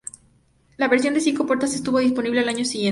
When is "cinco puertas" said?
1.21-1.75